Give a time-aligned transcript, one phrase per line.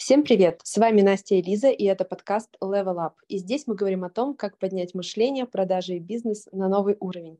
[0.00, 0.62] Всем привет!
[0.64, 3.12] С вами Настя и Лиза, и это подкаст Level Up.
[3.28, 7.38] И здесь мы говорим о том, как поднять мышление, продажи и бизнес на новый уровень.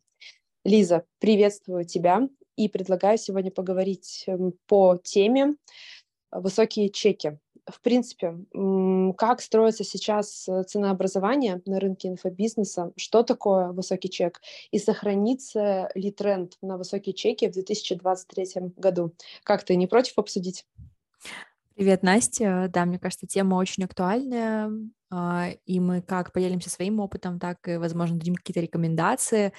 [0.66, 5.54] Лиза, приветствую тебя и предлагаю сегодня поговорить эм, по теме
[6.30, 7.38] высокие чеки.
[7.66, 8.37] В принципе,
[9.17, 16.12] как строится сейчас э, ценообразование на рынке инфобизнеса, что такое высокий чек и сохранится ли
[16.12, 19.15] тренд на высокие чеки в 2023 году?
[19.45, 20.66] Как ты, не против обсудить?
[21.80, 22.69] Привет, Настя.
[22.70, 24.70] Да, мне кажется, тема очень актуальная,
[25.10, 29.54] а, и мы как поделимся своим опытом, так и, возможно, дадим какие-то рекомендации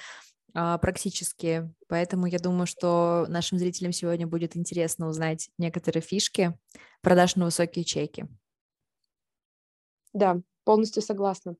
[0.54, 1.68] а, практически.
[1.88, 6.56] Поэтому я думаю, что нашим зрителям сегодня будет интересно узнать некоторые фишки
[7.00, 8.28] продаж на высокие чеки.
[10.12, 11.56] Да, полностью согласна.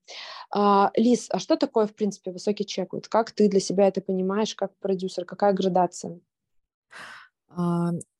[0.54, 2.92] А, Лиз, а что такое, в принципе, высокий чек?
[2.92, 5.24] Вот как ты для себя это понимаешь, как продюсер?
[5.24, 6.20] Какая градация?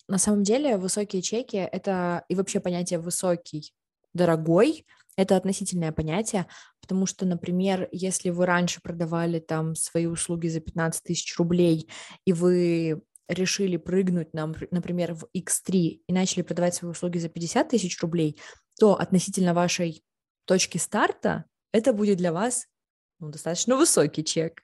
[0.09, 3.73] На самом деле высокие чеки— это и вообще понятие «высокий»,
[4.15, 6.47] «дорогой»— это относительное понятие,
[6.81, 11.89] потому что, например, если вы раньше продавали там свои услуги за 15 тысяч рублей,
[12.25, 15.71] и вы решили прыгнуть, нам, например, в X3
[16.07, 18.41] и начали продавать свои услуги за 50 тысяч рублей,
[18.79, 20.03] то относительно вашей
[20.45, 22.67] точки старта это будет для вас
[23.21, 24.63] ну, достаточно высокий чек,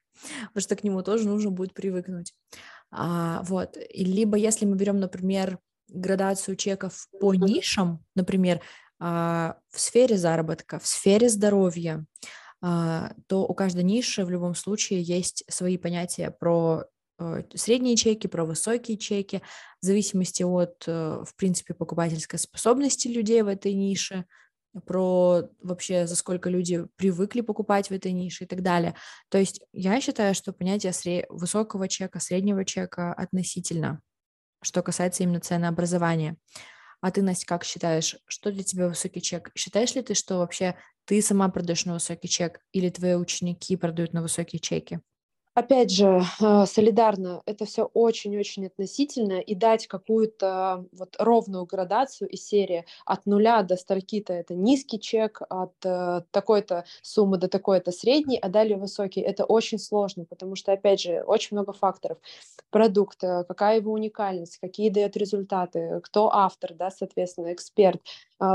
[0.49, 2.35] потому что к нему тоже нужно будет привыкнуть.
[2.91, 3.77] А, вот.
[3.77, 8.61] И либо если мы берем, например, градацию чеков по нишам, например,
[9.01, 12.05] а, в сфере заработка, в сфере здоровья,
[12.61, 16.85] а, то у каждой ниши в любом случае есть свои понятия про
[17.21, 19.43] э, средние чеки, про высокие чеки,
[19.81, 24.25] в зависимости от, э, в принципе, покупательской способности людей в этой нише,
[24.81, 28.95] про вообще за сколько люди привыкли покупать в этой нише и так далее.
[29.29, 34.01] То есть я считаю, что понятие сре- высокого чека, среднего чека относительно,
[34.63, 36.37] что касается именно ценообразования.
[37.01, 39.51] А ты, Настя, как считаешь, что для тебя высокий чек?
[39.57, 44.13] Считаешь ли ты, что вообще ты сама продаешь на высокий чек или твои ученики продают
[44.13, 45.01] на высокие чеки?
[45.59, 52.47] Опять же, э, солидарно, это все очень-очень относительно, и дать какую-то вот ровную градацию из
[52.47, 58.39] серии от нуля до стольки-то это низкий чек, от э, такой-то суммы до такой-то средний,
[58.39, 62.19] а далее высокий, это очень сложно, потому что, опять же, очень много факторов.
[62.71, 68.01] Продукт, э, какая его уникальность, какие дает результаты, кто автор, да, соответственно, эксперт,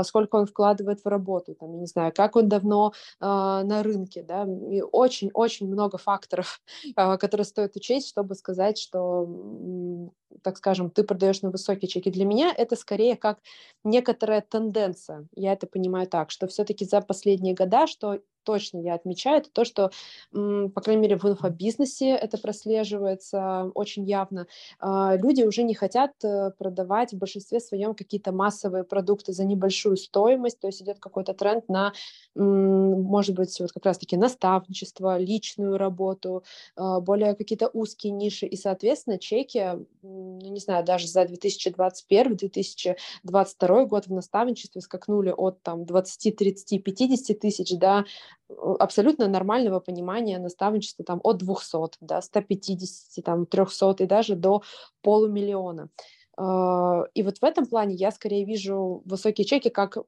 [0.04, 4.22] сколько он вкладывает в работу, там, я не знаю, как он давно э, на рынке,
[4.22, 6.60] да, и очень-очень много факторов,
[6.96, 9.26] э, которые стоит учесть, чтобы сказать, что,
[10.44, 12.10] так скажем, ты продаешь на высокие чеки.
[12.10, 13.40] Для меня это скорее как
[13.82, 19.38] некоторая тенденция, я это понимаю так, что все-таки за последние года, что точно я отмечаю,
[19.38, 19.90] это то, что,
[20.32, 24.46] по крайней мере, в инфобизнесе это прослеживается очень явно.
[24.78, 29.96] А, люди уже не хотят э, продавать в большинстве своем какие-то массовые продукты за небольшую
[29.96, 31.92] стоимость, то есть идет какой-то тренд на,
[32.34, 36.44] может быть, вот как раз-таки наставничество, личную работу,
[36.76, 39.86] а, более какие-то узкие ниши, и, соответственно, чеки,
[40.38, 47.38] ну, не знаю, даже за 2021-2022 год в наставничестве скакнули от там 20, 30, 50
[47.38, 48.04] тысяч до
[48.78, 54.62] абсолютно нормального понимания наставничества там от 200, да, 150, там, 300 и даже до
[55.02, 55.88] полумиллиона.
[56.36, 59.98] А, и вот в этом плане я скорее вижу высокие чеки как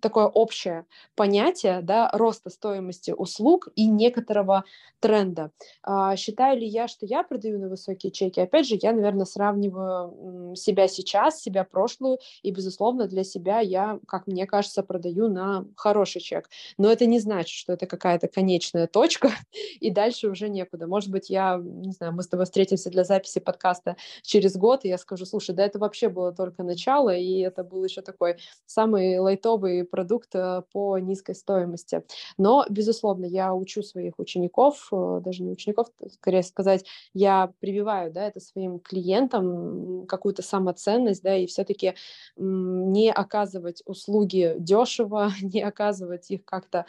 [0.00, 4.64] такое общее понятие да, роста стоимости услуг и некоторого
[5.00, 5.52] тренда.
[5.82, 8.40] А, считаю ли я, что я продаю на высокие чеки?
[8.40, 14.26] Опять же, я, наверное, сравниваю себя сейчас, себя прошлую, и, безусловно, для себя я, как
[14.26, 16.48] мне кажется, продаю на хороший чек.
[16.78, 19.30] Но это не значит, что это какая-то конечная точка,
[19.80, 20.86] и дальше уже некуда.
[20.86, 24.88] Может быть, я, не знаю, мы с тобой встретимся для записи подкаста через год, и
[24.88, 28.36] я скажу, слушай, да, это вообще было только начало, и это был еще такой
[28.66, 32.02] самый лайтовый продукт э, по низкой стоимости.
[32.36, 36.84] Но, безусловно, я учу своих учеников, э, даже не учеников, скорее сказать,
[37.14, 41.94] я прививаю, да, это своим клиентам какую-то самоценность, да, и все-таки
[42.36, 46.86] не оказывать услуги дешево, не оказывать их как-то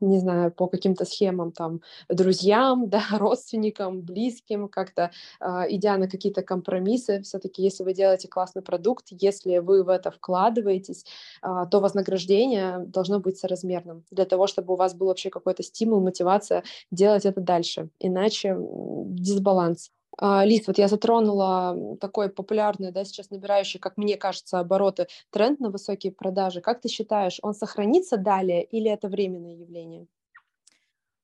[0.00, 5.10] не знаю, по каким-то схемам там друзьям, да, родственникам, близким, как-то
[5.40, 10.10] э, идя на какие-то компромиссы, все-таки если вы делаете классный продукт, если вы в это
[10.10, 11.04] вкладываетесь,
[11.42, 16.00] э, то вознаграждение должно быть соразмерным для того, чтобы у вас был вообще какой-то стимул,
[16.00, 19.90] мотивация делать это дальше, иначе дисбаланс.
[20.18, 25.60] А, Лиз, вот я затронула такой популярный, да, сейчас набирающий, как мне кажется, обороты тренд
[25.60, 26.60] на высокие продажи.
[26.60, 30.06] Как ты считаешь, он сохранится далее или это временное явление?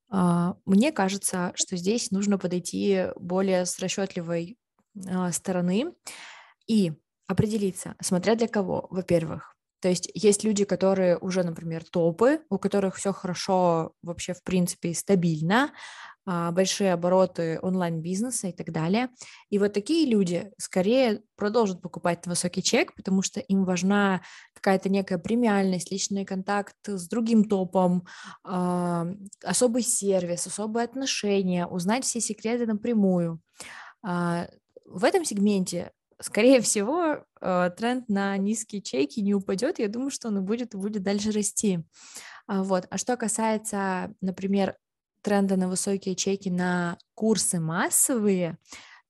[0.09, 4.57] А, мне кажется, что здесь нужно подойти более с расчетливой
[5.09, 5.95] а, стороны
[6.67, 6.93] и
[7.27, 8.87] определиться, смотря для кого.
[8.91, 14.43] Во-первых, То есть есть люди, которые уже, например, топы, у которых все хорошо вообще, в
[14.45, 15.73] принципе, стабильно,
[16.27, 19.11] большие обороты онлайн-бизнеса и так далее.
[19.49, 24.23] И вот такие люди скорее продолжат покупать высокий чек, потому что им важна
[24.55, 28.07] какая-то некая премиальность, личный контакт с другим топом,
[28.43, 29.07] а,
[29.45, 33.41] особый сервис, особые отношения, узнать все секреты напрямую.
[34.03, 34.49] А,
[34.85, 39.79] в этом сегменте скорее всего, тренд на низкие чеки не упадет.
[39.79, 41.81] Я думаю, что он будет, будет дальше расти.
[42.49, 42.87] Вот.
[42.89, 44.77] А что касается, например,
[45.27, 48.59] тренда на высокие чеки на курсы массовые,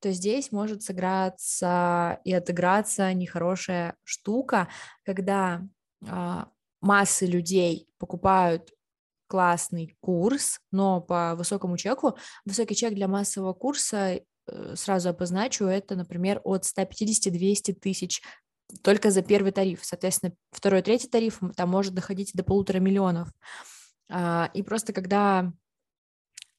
[0.00, 4.68] то здесь может сыграться и отыграться нехорошая штука,
[5.04, 5.62] когда
[6.08, 6.48] а,
[6.80, 8.72] массы людей покупают
[9.26, 12.16] классный курс, но по высокому чеку.
[12.46, 18.22] Высокий чек для массового курса, э, сразу обозначу, это, например, от 150-200 тысяч
[18.82, 19.80] только за первый тариф.
[19.82, 23.28] Соответственно, второй, третий тариф там может доходить до полутора миллионов.
[24.08, 25.52] А, и просто когда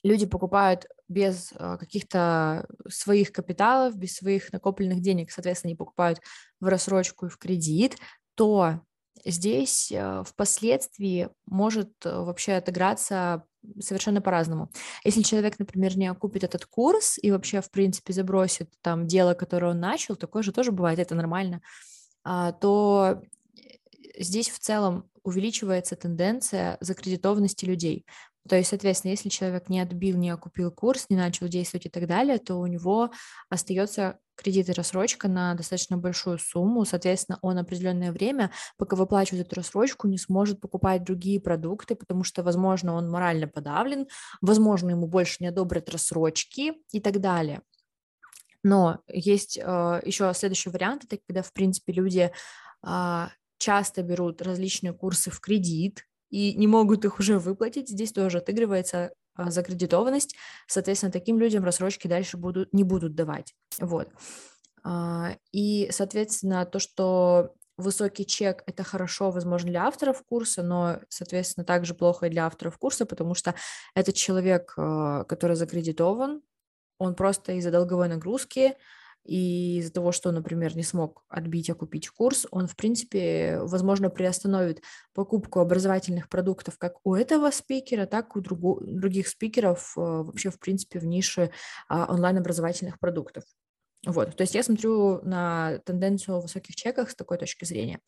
[0.08, 6.22] люди покупают без а, каких-то своих капиталов, без своих накопленных денег, соответственно, они покупают
[6.60, 7.98] в рассрочку и в кредит,
[8.36, 8.82] то
[9.26, 13.44] здесь а, впоследствии может а, вообще отыграться
[13.80, 14.72] совершенно по-разному.
[15.04, 19.72] Если человек, например, не окупит этот курс и вообще, в принципе, забросит там дело, которое
[19.72, 21.62] он начал, такое же тоже бывает, это нормально,
[22.24, 23.22] то
[24.18, 28.06] здесь в целом увеличивается тенденция закредитованности людей.
[28.48, 32.08] То есть, соответственно, если человек не отбил, не окупил курс, не начал действовать и так
[32.08, 33.12] далее, то у него
[33.50, 36.86] остается кредит и рассрочка на достаточно большую сумму.
[36.86, 42.44] Соответственно, он определенное время, пока выплачивает эту рассрочку, не сможет покупать другие продукты, потому что,
[42.44, 44.08] возможно, он морально подавлен,
[44.42, 47.62] возможно, ему больше не одобрят рассрочки и так далее.
[48.64, 52.32] Но есть э, еще следующий вариант, это когда, в принципе, люди
[52.86, 53.28] э,
[53.58, 59.12] часто берут различные курсы в кредит, и не могут их уже выплатить, здесь тоже отыгрывается
[59.36, 60.36] а, закредитованность,
[60.68, 63.54] соответственно, таким людям рассрочки дальше будут, не будут давать.
[63.80, 64.10] Вот.
[64.84, 71.64] А, и, соответственно, то, что высокий чек– это хорошо, возможно, для авторов курса, но, соответственно,
[71.64, 73.54] также плохо и для авторов курса, потому что
[73.94, 76.42] этот человек, а, который закредитован,
[76.98, 78.76] он просто из-за долговой нагрузки
[79.28, 84.82] и из-за того, что, например, не смог отбить, окупить курс, он, в принципе, возможно, приостановит
[85.14, 90.50] покупку образовательных продуктов как у этого спикера, так и у другу, других спикеров э, вообще,
[90.50, 91.52] в принципе, в нише
[91.90, 93.44] а, онлайн-образовательных продуктов.
[94.06, 98.00] Вот, то есть я смотрю на тенденцию высоких чеках с такой точки зрения.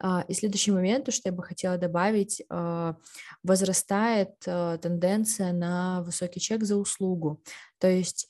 [0.00, 2.96] А, и следующий момент, что я бы хотела добавить, а,
[3.42, 7.42] возрастает э, тенденция на высокий чек за услугу.
[7.78, 8.28] То есть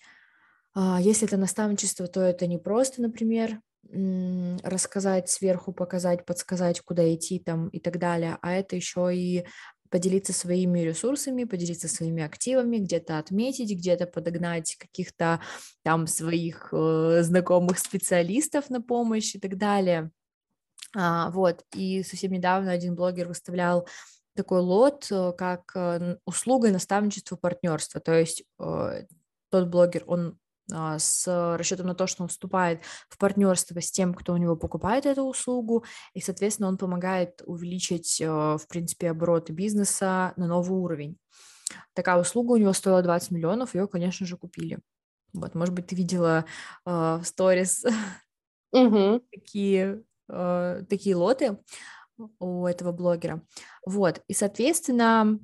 [0.76, 3.60] если это наставничество, то это не просто, например,
[4.62, 9.44] рассказать сверху, показать, подсказать, куда идти там и так далее, а это еще и
[9.94, 15.40] поделиться своими ресурсами, поделиться своими активами, где-то отметить, где-то подогнать каких-то
[15.82, 20.10] там своих э, знакомых специалистов на помощь и так далее.
[20.96, 23.86] А, вот, и совсем недавно один блогер выставлял
[24.34, 29.04] такой лот, э, как э, услуга наставничества партнерства, то есть э,
[29.50, 34.14] тот блогер, он а, с расчетом на то, что он вступает в партнерство с тем,
[34.14, 35.84] кто у него покупает эту услугу,
[36.14, 41.18] и, соответственно, он помогает увеличить, а, в принципе, обороты бизнеса на новый уровень.
[41.92, 44.78] Такая услуга у него стоила 20 миллионов, ее, конечно же, купили.
[45.32, 46.44] Вот, может быть, ты видела
[46.86, 47.84] э, в сторис
[48.72, 49.20] угу.
[49.32, 51.58] такие, э, такие лоты
[52.38, 53.42] у этого блогера.
[53.84, 55.40] Вот, и, соответственно,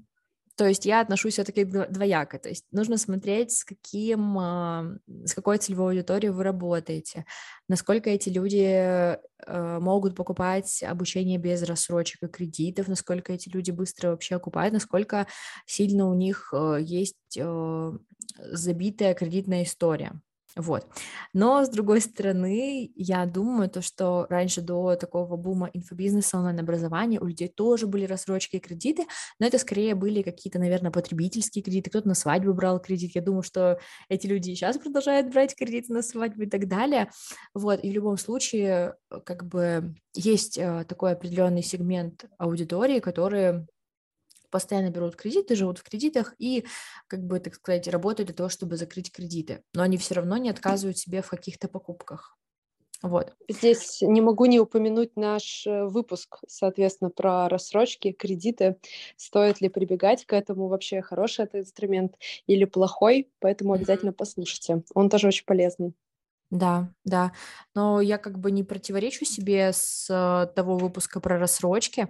[0.61, 2.39] то есть я отношусь все-таки двояко.
[2.39, 4.85] То есть нужно смотреть, с каким, а,
[5.25, 7.25] с какой целевой аудиторией вы работаете,
[7.67, 14.11] насколько эти люди э, могут покупать обучение без рассрочек и кредитов, насколько эти люди быстро
[14.11, 15.27] вообще окупают, насколько
[15.65, 17.93] сильно у них э, есть э,
[18.37, 20.21] забитая кредитная история.
[20.57, 20.87] Вот.
[21.33, 27.27] Но, с другой стороны, я думаю, то, что раньше до такого бума инфобизнеса, онлайн-образования у
[27.27, 29.07] людей тоже были рассрочки и кредиты,
[29.39, 33.13] но это скорее были какие-то, наверное, потребительские кредиты, кто-то на свадьбу брал кредит.
[33.15, 33.79] Я думаю, что
[34.09, 37.11] эти люди сейчас продолжают брать кредиты на свадьбу и так далее.
[37.55, 37.83] Вот.
[37.85, 43.67] И в любом случае, э, как бы есть э, такой определенный сегмент аудитории, которые
[44.51, 46.67] постоянно берут кредиты, живут в кредитах и,
[47.07, 49.63] как бы, так сказать, работают для того, чтобы закрыть кредиты.
[49.75, 52.37] Но они все равно не отказывают себе в каких-то покупках.
[53.03, 53.33] Вот.
[53.49, 58.77] Здесь не могу не упомянуть наш э, выпуск, соответственно, про рассрочки, кредиты.
[59.17, 60.69] Стоит ли прибегать к этому?
[60.69, 62.17] Вообще хороший это инструмент
[62.47, 63.31] или плохой?
[63.39, 64.83] Поэтому обязательно послушайте.
[64.95, 65.95] Он тоже очень полезный.
[66.51, 67.33] Да, да.
[67.75, 72.09] Но я как бы не противоречу себе с э, того выпуска про рассрочки.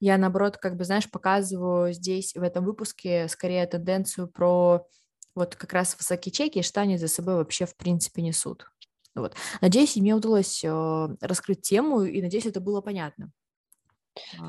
[0.00, 4.86] Я, наоборот, как бы, знаешь, показываю здесь, в этом выпуске, скорее тенденцию про
[5.34, 8.66] вот как раз высокие чеки и что они за собой вообще в принципе несут.
[9.14, 9.34] Вот.
[9.60, 13.30] Надеюсь, мне удалось э, раскрыть тему, и надеюсь, это было понятно.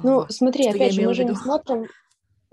[0.04, 1.88] Ну, а, смотри, опять же, мы же не смотрим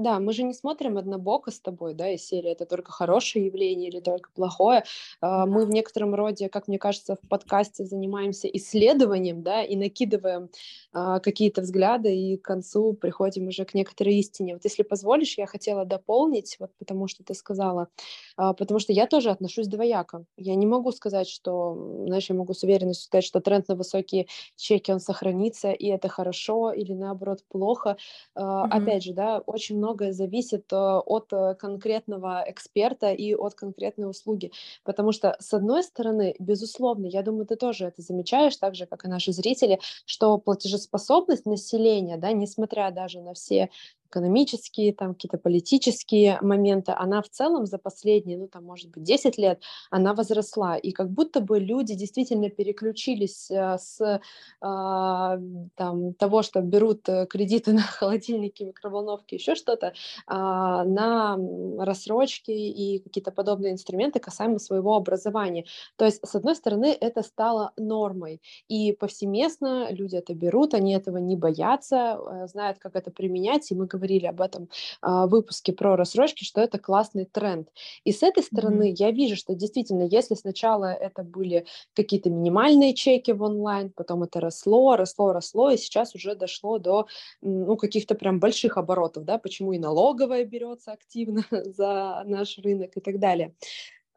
[0.01, 3.89] да, мы же не смотрим однобоко с тобой, да, из серии это только хорошее явление
[3.91, 4.85] или только плохое.
[5.21, 10.51] А, мы в некотором роде, как мне кажется, в подкасте занимаемся исследованием, да, и накидываем
[10.93, 14.55] какие-то взгляды, и к концу приходим уже к некоторой истине.
[14.55, 17.89] Вот если позволишь, я хотела дополнить, вот потому что ты сказала,
[18.37, 20.25] а, потому что я тоже отношусь двояко.
[20.37, 24.27] Я не могу сказать, что, знаешь, я могу с уверенностью сказать, что тренд на высокие
[24.57, 27.97] чеки, он сохранится, и это хорошо, или наоборот плохо.
[28.35, 28.83] А, mm-hmm.
[28.83, 34.09] Опять же, да, очень много многое зависит э, от э, конкретного эксперта и от конкретной
[34.09, 34.53] услуги.
[34.85, 39.05] Потому что, с одной стороны, безусловно, я думаю, ты тоже это замечаешь, так же, как
[39.05, 40.39] и наши зрители, что
[40.87, 43.71] платежеспособность населения, да, несмотря даже на все
[44.11, 49.39] экономические, там какие-то политические моменты, она в целом за последние, ну там, может быть, 10
[49.39, 50.77] лет, она возросла.
[50.77, 54.21] И как будто бы люди действительно переключились э, с э,
[54.61, 59.93] там, того, что берут э, кредиты на холодильники, микроволновки, еще что-то, э,
[60.29, 61.39] на
[61.79, 65.65] рассрочки и какие-то подобные инструменты касаемо своего образования.
[65.97, 68.41] То есть, с одной стороны, это стало нормой.
[68.69, 73.75] И повсеместно люди это берут, они этого не боятся, э, знают, как это применять, и
[73.75, 74.69] мы говорим говорили об этом
[75.03, 77.69] а, выпуске про рассрочки, что это классный тренд.
[78.05, 78.97] И с этой стороны mm-hmm.
[78.99, 84.41] я вижу, что действительно, если сначала это были какие-то минимальные чеки в онлайн, потом это
[84.41, 87.07] росло, росло, росло, и сейчас уже дошло до
[87.43, 93.01] ну, каких-то прям больших оборотов, да, почему и налоговая берется активно за наш рынок и
[93.01, 93.55] так далее.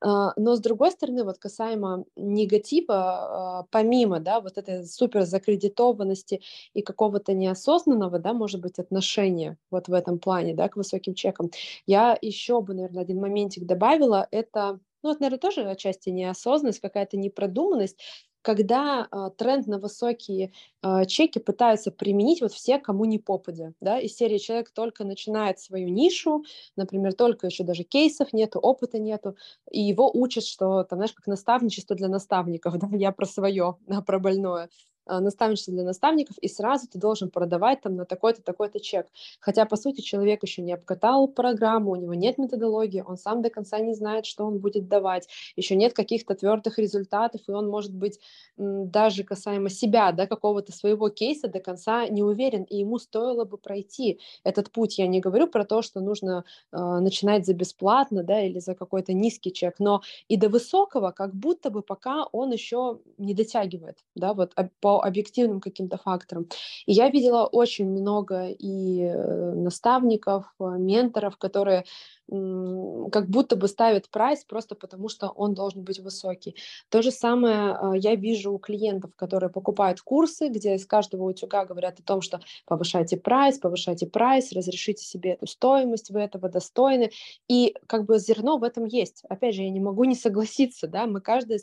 [0.04, 6.42] А, но с другой стороны, вот касаемо негатива, а, помимо, да, вот этой супер закредитованности
[6.74, 11.52] и какого-то неосознанного, да, может быть, отношения вот в этом плане, да, к высоким чекам,
[11.88, 17.18] я еще бы, наверное, один моментик добавила, это ну, это, наверное, тоже отчасти неосознанность, какая-то
[17.18, 18.00] непродуманность,
[18.44, 20.52] когда э, тренд на высокие
[20.84, 25.60] э, чеки пытаются применить вот все, кому не попадя, да, из серии человек только начинает
[25.60, 26.44] свою нишу,
[26.76, 29.36] например, только еще даже кейсов нету, опыта нету,
[29.72, 34.20] и его учат, что, там, знаешь, как наставничество для наставников, да, я про свое, про
[34.20, 34.70] больное,
[35.08, 39.08] наставничество для наставников, и сразу ты должен продавать там на такой-то, такой-то чек.
[39.40, 43.50] Хотя, по сути, человек еще не обкатал программу, у него нет методологии, он сам до
[43.50, 47.94] конца не знает, что он будет давать, еще нет каких-то твердых результатов, и он, может
[47.94, 48.20] быть,
[48.58, 53.58] даже касаемо себя, да, какого-то своего кейса до конца не уверен, и ему стоило бы
[53.58, 54.98] пройти этот путь.
[54.98, 59.14] Я не говорю про то, что нужно э, начинать за бесплатно, да, или за какой-то
[59.14, 64.34] низкий чек, но и до высокого как будто бы пока он еще не дотягивает, да,
[64.34, 66.48] вот по объективным каким-то факторам.
[66.86, 71.86] И я видела очень много и э, наставников, э, менторов, которые
[72.30, 76.56] как будто бы ставят прайс просто потому, что он должен быть высокий.
[76.90, 81.66] То же самое э, я вижу у клиентов, которые покупают курсы, где из каждого утюга
[81.66, 87.12] говорят о том, что повышайте прайс, повышайте прайс, разрешите себе эту стоимость, вы этого достойны.
[87.50, 89.24] И как бы зерно в этом есть.
[89.28, 91.60] Опять же, я не могу не согласиться, да, мы каждый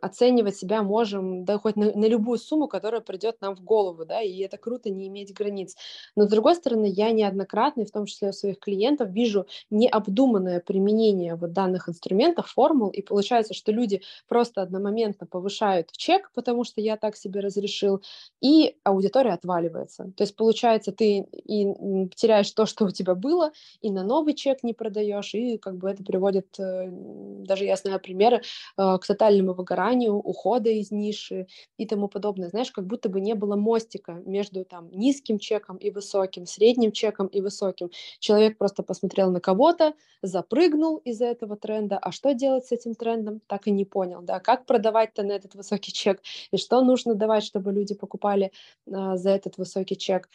[0.00, 4.20] оценивать себя можем, да, хоть на, на любую сумму, которая придет нам в голову, да,
[4.20, 5.76] и это круто не иметь границ.
[6.16, 11.36] Но, с другой стороны, я неоднократно, в том числе у своих клиентов, вижу необдуманное применение
[11.36, 16.96] вот данных инструментов, формул, и получается, что люди просто одномоментно повышают чек, потому что я
[16.96, 18.02] так себе разрешил,
[18.40, 20.12] и аудитория отваливается.
[20.16, 24.62] То есть, получается, ты и теряешь то, что у тебя было, и на новый чек
[24.62, 28.42] не продаешь, и как бы это приводит, э, даже я знаю примеры,
[28.76, 31.46] э, к тотальному выгоранию выгоранию, ухода из ниши
[31.78, 32.48] и тому подобное.
[32.48, 37.26] Знаешь, как будто бы не было мостика между там низким чеком и высоким, средним чеком
[37.26, 37.90] и высоким.
[38.18, 43.40] Человек просто посмотрел на кого-то, запрыгнул из-за этого тренда, а что делать с этим трендом,
[43.46, 46.20] так и не понял, да, как продавать-то на этот высокий чек,
[46.52, 48.50] и что нужно давать, чтобы люди покупали
[48.90, 50.28] а, за этот высокий чек,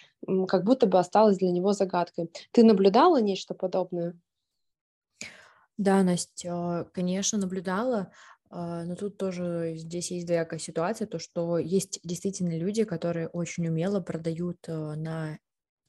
[0.48, 2.30] как будто бы осталось для него загадкой.
[2.52, 4.16] Ты наблюдала нечто подобное?
[5.80, 8.12] Да, Настя, конечно, наблюдала.
[8.50, 13.68] А, но тут тоже здесь есть двоякая ситуация, то что есть действительно люди, которые очень
[13.68, 15.38] умело продают э, на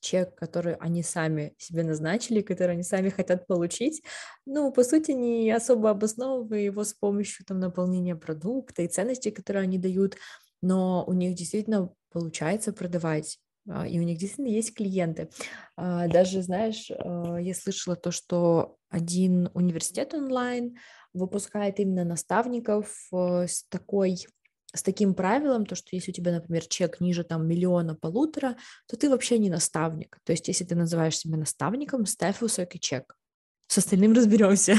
[0.01, 4.03] чек, который они сами себе назначили, который они сами хотят получить,
[4.47, 9.63] ну, по сути, не особо обосновывая его с помощью там наполнения продукта и ценностей, которые
[9.63, 10.17] они дают,
[10.63, 13.39] но у них действительно получается продавать
[13.69, 15.31] а, и у них действительно есть клиенты.
[15.77, 20.77] А, даже, знаешь, я слышала то, что один университет онлайн
[21.13, 24.27] выпускает именно наставников э, с такой
[24.73, 28.97] с таким правилом, то, что если у тебя, например, чек ниже там миллиона полутора, то
[28.97, 30.19] ты вообще не наставник.
[30.25, 33.17] То есть, если ты называешь себя наставником, ставь высокий чек.
[33.67, 34.77] С остальным разберемся.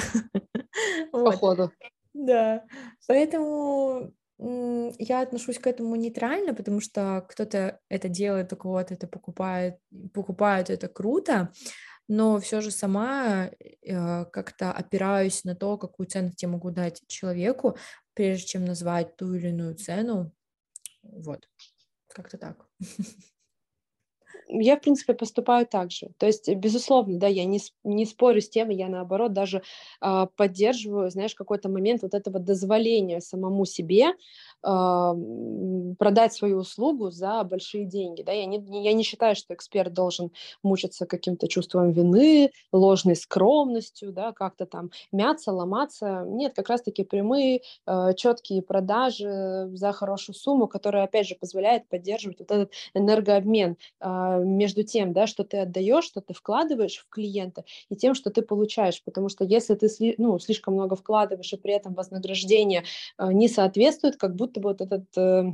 [1.11, 1.71] Походу.
[2.13, 2.63] Да.
[3.07, 9.77] Поэтому я отношусь к этому нейтрально, потому что кто-то это делает, у кого-то это покупает,
[10.13, 11.51] покупают это круто,
[12.11, 17.77] но все же сама э, как-то опираюсь на то, какую ценность я могу дать человеку,
[18.13, 20.33] прежде чем назвать ту или иную цену.
[21.03, 21.47] Вот,
[22.09, 22.67] как-то так.
[24.47, 26.09] Я, в принципе, поступаю так же.
[26.17, 29.61] То есть, безусловно, да, я не, не спорю с тем, я наоборот даже
[30.01, 34.13] э, поддерживаю, знаешь, какой-то момент вот этого дозволения самому себе
[34.61, 38.21] продать свою услугу за большие деньги.
[38.21, 38.31] Да?
[38.31, 44.33] Я, не, я не считаю, что эксперт должен мучиться каким-то чувством вины, ложной скромностью, да,
[44.33, 46.25] как-то там мяться, ломаться.
[46.27, 52.39] Нет, как раз-таки прямые, э, четкие продажи за хорошую сумму, которая, опять же, позволяет поддерживать
[52.39, 57.63] вот этот энергообмен э, между тем, да, что ты отдаешь, что ты вкладываешь в клиента,
[57.89, 59.01] и тем, что ты получаешь.
[59.03, 59.87] Потому что если ты
[60.17, 62.83] ну, слишком много вкладываешь, и при этом вознаграждение
[63.17, 65.51] э, не соответствует, как будто будто бы вот этот э,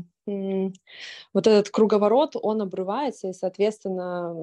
[1.34, 4.34] вот этот круговорот, он обрывается, и, соответственно,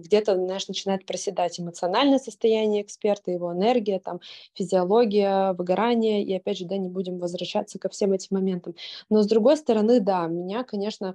[0.00, 4.20] где-то, знаешь, начинает проседать эмоциональное состояние эксперта, его энергия, там,
[4.54, 8.74] физиология, выгорание, и, опять же, да, не будем возвращаться ко всем этим моментам.
[9.10, 11.14] Но, с другой стороны, да, меня, конечно,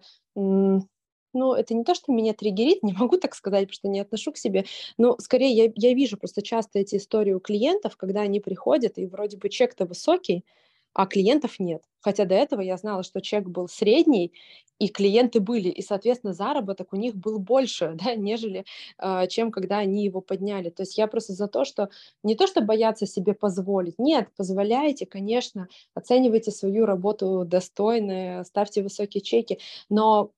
[1.34, 4.32] ну, это не то, что меня триггерит, не могу так сказать, потому что не отношу
[4.32, 4.66] к себе,
[4.98, 9.06] но скорее я, я вижу просто часто эти истории у клиентов, когда они приходят, и
[9.06, 10.46] вроде бы чек-то высокий,
[10.94, 11.84] а клиентов нет.
[12.02, 14.34] Хотя до этого я знала, что чек был средний,
[14.80, 18.66] и клиенты были, и, соответственно, заработок у них был больше, да, нежели
[18.98, 20.70] э, чем когда они его подняли.
[20.70, 21.90] То есть я просто за то, что
[22.24, 29.22] не то, что бояться себе позволить, нет, позволяйте, конечно, оценивайте свою работу достойно, ставьте высокие
[29.22, 30.32] чеки, но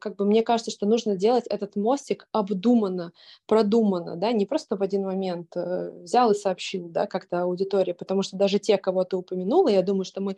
[0.00, 3.12] как бы мне кажется, что нужно делать этот мостик обдуманно,
[3.46, 8.22] продуманно, да, не просто в один момент э, взял и сообщил, да, как-то аудитории, потому
[8.22, 10.36] что даже те, кого ты упомянула, я думаю, что мы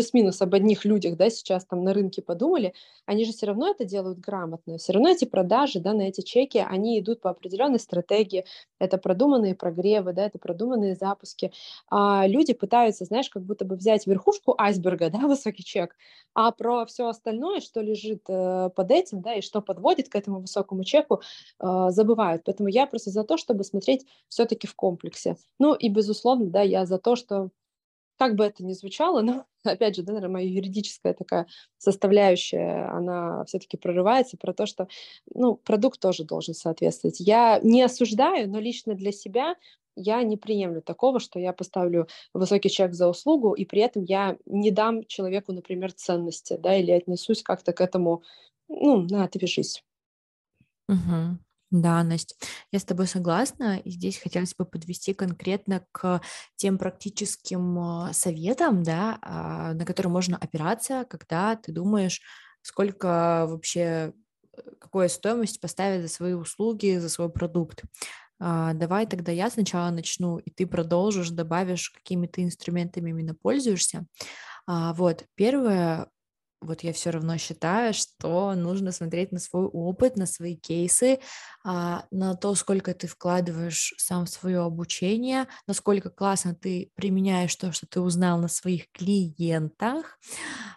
[0.00, 2.72] плюс-минус об одних людях, да, сейчас там на рынке подумали,
[3.04, 6.64] они же все равно это делают грамотно, все равно эти продажи, да, на эти чеки,
[6.66, 8.46] они идут по определенной стратегии,
[8.78, 11.52] это продуманные прогревы, да, это продуманные запуски.
[11.90, 15.94] А люди пытаются, знаешь, как будто бы взять верхушку айсберга, да, высокий чек,
[16.34, 20.40] а про все остальное, что лежит э, под этим, да, и что подводит к этому
[20.40, 21.20] высокому чеку,
[21.60, 22.42] э, забывают.
[22.46, 25.36] Поэтому я просто за то, чтобы смотреть все-таки в комплексе.
[25.58, 27.50] Ну и, безусловно, да, я за то, что
[28.20, 31.46] как бы это ни звучало, но, опять же, да, наверное, моя юридическая такая
[31.78, 34.88] составляющая, она все-таки прорывается про то, что,
[35.34, 37.18] ну, продукт тоже должен соответствовать.
[37.18, 39.54] Я не осуждаю, но лично для себя
[39.96, 44.36] я не приемлю такого, что я поставлю высокий чек за услугу, и при этом я
[44.44, 48.22] не дам человеку, например, ценности, да, или отнесусь как-то к этому,
[48.68, 49.82] ну, на, отвяжись.
[50.90, 51.38] Угу.
[51.70, 52.34] Да, Настя,
[52.72, 53.78] я с тобой согласна.
[53.78, 56.20] И здесь хотелось бы подвести конкретно к
[56.56, 62.20] тем практическим а, советам, да, а, на которые можно опираться, когда ты думаешь,
[62.62, 64.12] сколько вообще,
[64.56, 67.82] э, какую стоимость поставить за свои услуги, за свой продукт.
[68.40, 74.06] А, давай тогда я сначала начну, и ты продолжишь, добавишь, какими ты инструментами именно пользуешься.
[74.68, 76.08] Вот, первое,
[76.60, 81.20] вот я все равно считаю, что нужно смотреть на свой опыт, на свои кейсы,
[81.64, 87.72] а, на то, сколько ты вкладываешь сам в свое обучение, насколько классно ты применяешь то,
[87.72, 90.18] что ты узнал на своих клиентах.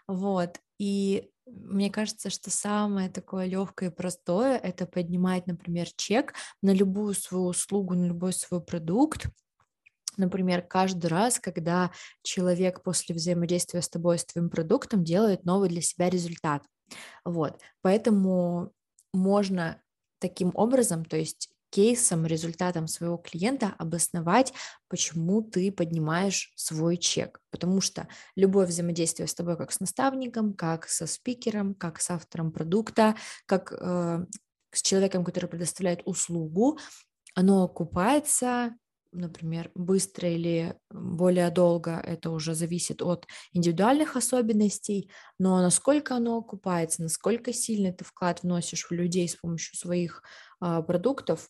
[0.08, 0.60] Вот.
[0.80, 7.14] И мне кажется, что самое такое легкое и простое это поднимать, например, чек на любую
[7.14, 9.28] свою услугу, на любой свой продукт,
[10.18, 15.82] Например, каждый раз, когда человек после взаимодействия с тобой, с твоим продуктом делает новый для
[15.82, 16.64] себя результат.
[17.26, 17.60] Вот.
[17.82, 18.72] Поэтому
[19.14, 19.82] можно
[20.20, 24.54] таким образом, то есть кейсом, результатом своего клиента обосновать,
[24.90, 27.42] почему ты поднимаешь свой чек.
[27.50, 32.52] Потому что любое взаимодействие с тобой как с наставником, как со спикером, как с автором
[32.52, 33.16] продукта,
[33.48, 34.26] как э,
[34.72, 36.78] с человеком, который предоставляет услугу,
[37.34, 38.76] оно окупается
[39.14, 47.04] например, быстро или более долго, это уже зависит от индивидуальных особенностей, но насколько оно окупается,
[47.04, 50.24] насколько сильно ты вклад вносишь в людей с помощью своих
[50.60, 51.48] а, продуктов,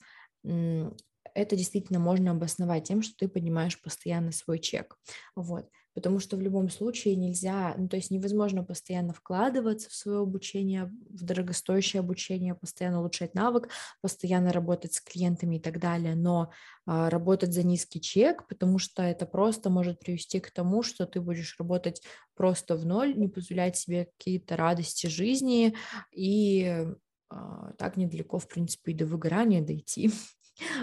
[1.36, 4.98] это действительно можно обосновать тем, что ты поднимаешь постоянно свой чек.
[5.36, 5.68] Вот.
[5.94, 10.92] Потому что в любом случае нельзя, ну, то есть невозможно постоянно вкладываться в свое обучение,
[11.10, 13.70] в дорогостоящее обучение, постоянно улучшать навык,
[14.02, 16.52] постоянно работать с клиентами и так далее, но
[16.86, 21.22] а, работать за низкий чек, потому что это просто может привести к тому, что ты
[21.22, 22.02] будешь работать
[22.36, 25.76] просто в ноль, не позволять себе какие-то радости жизни
[26.12, 26.86] и
[27.30, 30.12] а, так недалеко, в принципе, и до выгорания дойти.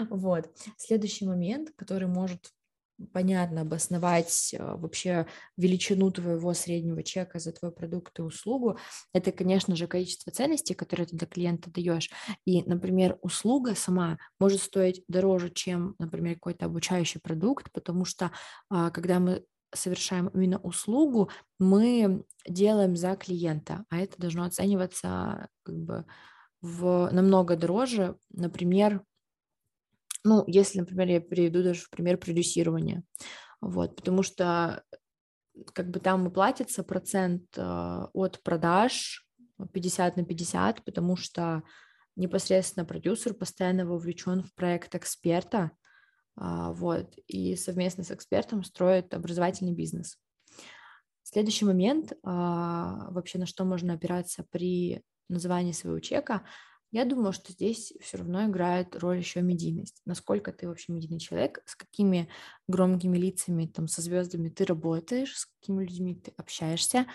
[0.09, 0.51] Вот.
[0.75, 2.51] Следующий момент, который может
[3.13, 8.77] понятно обосновать а, вообще величину твоего среднего чека за твой продукт и услугу,
[9.13, 12.09] это, конечно же, количество ценностей, которые ты для клиента даешь.
[12.45, 18.31] И, например, услуга сама может стоить дороже, чем, например, какой-то обучающий продукт, потому что
[18.69, 25.75] а, когда мы совершаем именно услугу, мы делаем за клиента, а это должно оцениваться как
[25.75, 26.05] бы
[26.61, 29.03] в намного дороже, например,
[30.23, 33.03] ну, если, например, я приведу даже в пример продюсирования,
[33.59, 34.83] вот, потому что
[35.73, 39.27] как бы там и платится процент э, от продаж
[39.73, 41.63] 50 на 50, потому что
[42.15, 45.71] непосредственно продюсер постоянно вовлечен в проект эксперта,
[46.35, 50.17] а, вот, и совместно с экспертом строит образовательный бизнес.
[51.23, 56.43] Следующий момент, а, вообще на что можно опираться при назывании своего чека,
[56.91, 60.01] я думаю, что здесь все равно играет роль еще медийность.
[60.05, 62.29] Насколько ты вообще медийный человек, с какими
[62.67, 67.07] громкими лицами, там, со звездами ты работаешь, с какими людьми ты общаешься.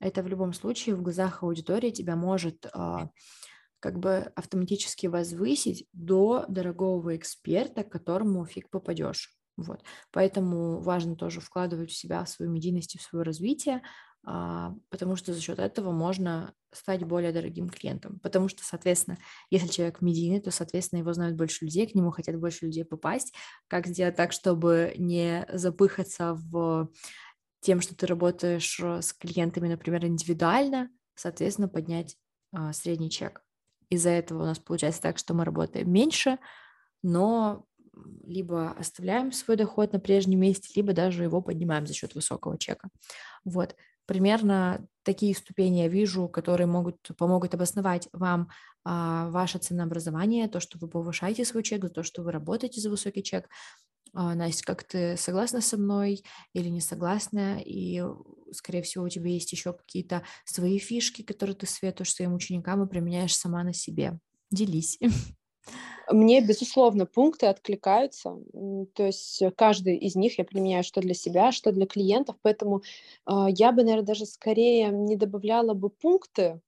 [0.00, 3.10] Это в любом случае в глазах аудитории тебя может а,
[3.80, 9.36] как бы автоматически возвысить до дорогого эксперта, к которому фиг попадешь.
[9.58, 9.82] Вот.
[10.12, 13.82] Поэтому важно тоже вкладывать в себя в свою медийность и в свое развитие,
[14.24, 18.20] потому что за счет этого можно стать более дорогим клиентом.
[18.20, 19.18] Потому что, соответственно,
[19.50, 23.32] если человек медийный, то, соответственно, его знают больше людей, к нему хотят больше людей попасть.
[23.68, 26.90] Как сделать так, чтобы не запыхаться в
[27.60, 32.16] тем, что ты работаешь э, с клиентами, например, индивидуально, соответственно, поднять
[32.52, 33.42] а, средний чек.
[33.90, 36.38] Из-за этого у нас получается так, что мы работаем меньше,
[37.02, 37.66] но
[38.24, 42.90] либо оставляем свой доход на прежнем месте, либо даже его поднимаем за счет высокого чека.
[43.44, 43.74] Вот
[44.08, 48.48] примерно такие ступени я вижу, которые могут, помогут обосновать вам
[48.84, 52.88] а, ваше ценообразование, то, что вы повышаете свой чек, за то, что вы работаете за
[52.88, 53.48] высокий чек.
[54.14, 57.60] А, Настя, как ты согласна со мной или не согласна?
[57.62, 58.02] И,
[58.50, 62.88] скорее всего, у тебя есть еще какие-то свои фишки, которые ты советуешь своим ученикам и
[62.88, 64.18] применяешь сама на себе.
[64.50, 64.98] Делись.
[66.10, 68.36] Мне, безусловно, пункты откликаются.
[68.94, 72.36] То есть каждый из них я применяю что для себя, что для клиентов.
[72.42, 72.82] Поэтому
[73.26, 76.60] э, я бы, наверное, даже скорее не добавляла бы пункты,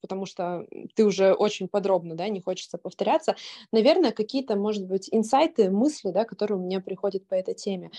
[0.00, 3.36] потому что ты уже очень подробно, да, не хочется повторяться.
[3.72, 7.90] Наверное, какие-то, может быть, инсайты, мысли, да, которые у меня приходят по этой теме.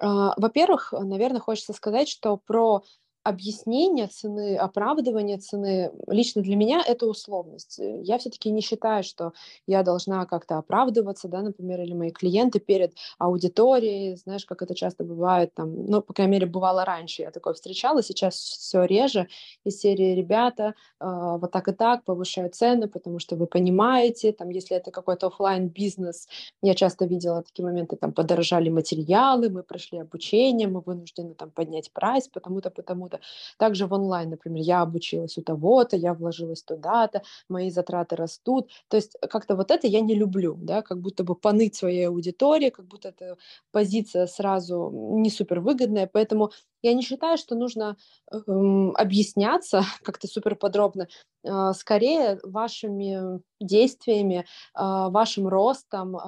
[0.00, 2.82] Э, во-первых, наверное, хочется сказать, что про
[3.26, 5.90] объяснение цены, оправдывание цены.
[6.06, 7.78] Лично для меня это условность.
[7.80, 9.32] Э, я все-таки не считаю, что
[9.66, 15.04] я должна как-то оправдываться, да, например, или мои клиенты перед аудиторией, знаешь, как это часто
[15.04, 19.28] бывает, там, ну, по крайней мере, бывало раньше, я такое встречала, сейчас все реже,
[19.64, 21.04] из серии ребята э,
[21.40, 25.68] вот так и так повышают цены, потому что вы понимаете, там, если это какой-то офлайн
[25.68, 26.28] бизнес
[26.62, 31.90] я часто видела такие моменты, там, подорожали материалы, мы прошли обучение, мы вынуждены там поднять
[31.92, 33.56] прайс, потому-то, потому-то, что-то.
[33.58, 38.70] Также в онлайн, например, я обучилась у того-то, я вложилась туда-то, мои затраты растут.
[38.88, 42.70] То есть как-то вот это я не люблю, да, как будто бы поныть своей аудитории,
[42.70, 43.36] как будто эта
[43.72, 46.50] позиция сразу не супер выгодная, поэтому
[46.82, 47.96] я не считаю, что нужно
[48.32, 51.08] эм, объясняться как-то супер подробно.
[51.44, 56.20] Э, скорее вашими действиями, э, вашим ростом, э,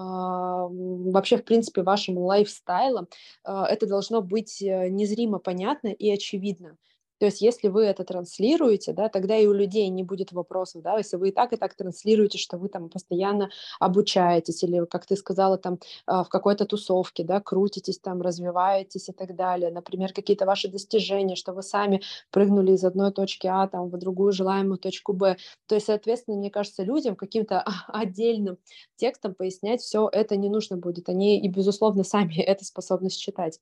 [1.12, 3.08] вообще, в принципе, вашим лайфстайлом,
[3.44, 6.76] э, это должно быть э, незримо понятно и очевидно.
[7.18, 10.96] То есть если вы это транслируете, да, тогда и у людей не будет вопросов, да,
[10.96, 13.50] если вы и так, и так транслируете, что вы там постоянно
[13.80, 19.12] обучаетесь или, как ты сказала, там а, в какой-то тусовке, да, крутитесь там, развиваетесь и
[19.12, 23.88] так далее, например, какие-то ваши достижения, что вы сами прыгнули из одной точки А там
[23.88, 25.36] в другую желаемую точку Б.
[25.66, 28.58] То есть, соответственно, мне кажется, людям каким-то отдельным
[28.96, 31.08] текстом пояснять все это не нужно будет.
[31.08, 33.60] Они и, безусловно, сами это способны считать.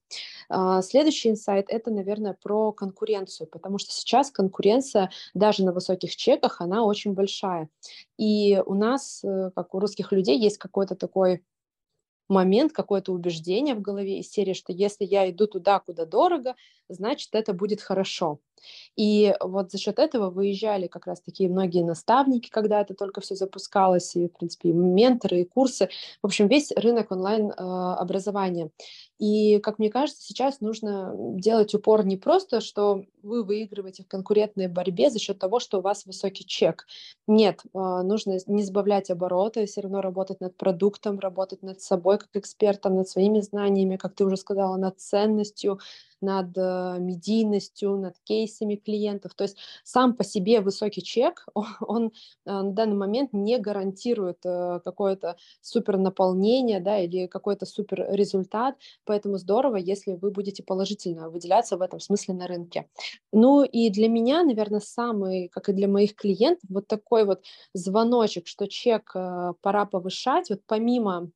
[0.49, 6.15] А, следующий инсайт– это, наверное, про конкуренцию конкуренцию, потому что сейчас конкуренция даже на высоких
[6.17, 7.69] чеках, она очень большая.
[8.19, 11.43] И у нас, э, как у русских людей, есть какой-то такой
[12.29, 16.55] момент, какое-то убеждение в голове из серии, что если я иду туда, куда дорого,
[16.89, 18.41] значит, это будет хорошо.
[18.97, 23.35] И вот за счет этого выезжали как раз такие многие наставники, когда это только все
[23.35, 25.89] запускалось, и, в принципе, и менторы, и курсы.
[26.23, 28.71] В общем, весь рынок онлайн-образования.
[29.19, 34.69] И, как мне кажется, сейчас нужно делать упор не просто, что вы выигрываете в конкурентной
[34.69, 36.87] борьбе за счет того, что у вас высокий чек.
[37.27, 42.29] Нет, а, нужно не сбавлять обороты, все равно работать над продуктом, работать над собой как
[42.35, 45.81] экспертом, над своими знаниями, как ты уже сказала, над ценностью,
[46.21, 49.35] над э, медийностью, над кейсами клиентов.
[49.35, 51.47] То есть сам по себе высокий чек,
[51.81, 52.11] он, э,
[52.51, 59.39] на данный момент не гарантирует э, какое-то супер наполнение да, или какой-то супер результат, поэтому
[59.39, 62.89] здорово, если вы будете положительно выделяться в этом смысле на рынке.
[63.33, 67.43] Ну и для меня, наверное, самый, как и для моих клиентов, вот такой вот
[67.75, 71.31] звоночек, что чек пора повышать, вот помимо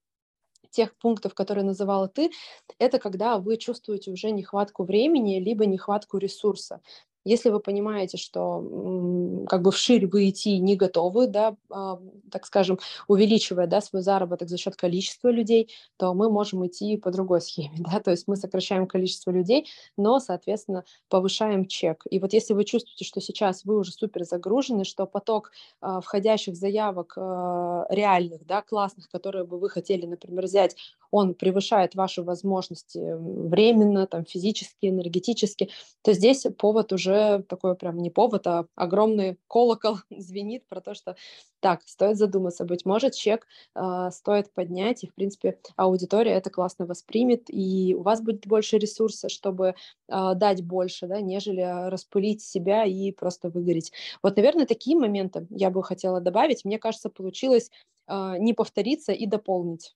[0.71, 2.31] тех пунктов, которые называла ты,
[2.79, 6.81] это когда вы чувствуете уже нехватку времени, либо нехватку ресурса.
[7.25, 12.79] Если вы понимаете, что как бы вширь вы идти не готовы, да, а, так скажем,
[13.09, 17.71] увеличивая да, свой заработок за счет количества людей, то мы можем идти по другой схеме.
[17.91, 18.01] Да?
[18.01, 22.05] То есть мы сокращаем количество людей, но, соответственно, повышаем чек.
[22.09, 25.51] И вот если вы чувствуете, что сейчас вы уже супер загружены, что поток
[25.83, 30.77] э, входящих заявок э, реальных, да, классных, которые бы вы хотели, например, взять,
[31.11, 35.71] он превышает ваши возможности временно, там, физически, энергетически,
[36.03, 40.95] то здесь повод уже уже такой прям не повод, а огромный колокол звенит про то,
[40.95, 41.17] что
[41.61, 46.87] так, стоит задуматься, быть может, чек э, стоит поднять, и, в принципе, аудитория это классно
[46.87, 49.75] воспримет, и у вас будет больше ресурса, чтобы
[50.09, 53.93] э, дать больше, да, нежели распылить себя и просто выгореть.
[54.23, 56.65] Вот, наверное, такие моменты я бы хотела добавить.
[56.65, 57.71] Мне кажется, получилось
[58.07, 59.95] э, не повториться и дополнить.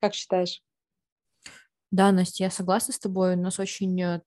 [0.00, 0.62] Как считаешь?
[1.92, 3.34] Да, Настя, я согласна с тобой.
[3.34, 4.22] У нас очень э,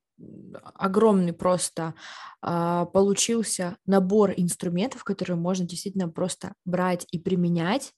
[0.75, 1.93] огромный просто
[2.41, 7.93] а, получился набор инструментов, которые можно действительно просто брать и применять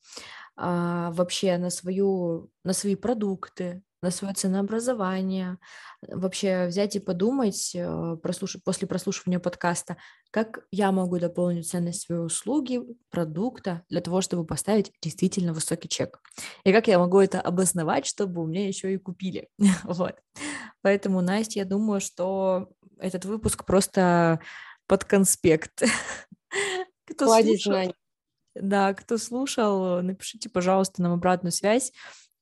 [0.56, 5.57] а, вообще на свою на свои продукты, на свое ценообразование,
[6.01, 8.57] вообще взять и подумать э, прослуш...
[8.63, 9.97] после прослушивания подкаста,
[10.31, 16.21] как я могу дополнить ценность своей услуги, продукта для того, чтобы поставить действительно высокий чек.
[16.63, 19.49] И как я могу это обосновать, чтобы у меня еще и купили.
[19.83, 20.15] вот.
[20.81, 24.39] Поэтому, Настя, я думаю, что этот выпуск просто
[24.88, 25.81] под конспект.
[27.05, 27.93] Кто слушал,
[28.62, 31.93] да, кто слушал, напишите, пожалуйста, нам обратную связь.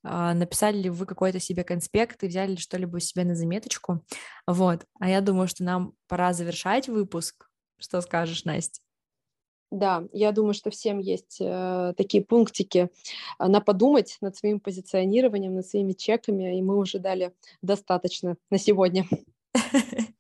[0.08, 4.06] А, написали ли вы какой-то себе конспект и взяли ли что-либо себе на заметочку.
[4.46, 4.86] Вот.
[5.00, 7.50] А я думаю, что нам пора завершать выпуск.
[7.80, 8.82] Что скажешь, Настя?
[9.72, 12.90] Да, я думаю, что всем есть э, такие пунктики
[13.40, 18.58] э, на подумать над своим позиционированием, над своими чеками, и мы уже дали достаточно на
[18.58, 19.08] сегодня.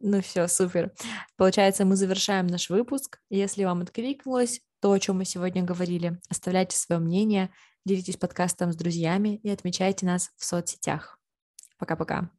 [0.00, 0.92] Ну все, супер.
[1.36, 3.20] Получается, мы завершаем наш выпуск.
[3.28, 7.50] Если вам откликнулось то, о чем мы сегодня говорили, оставляйте свое мнение,
[7.84, 11.18] делитесь подкастом с друзьями и отмечайте нас в соцсетях.
[11.78, 12.30] Пока-пока.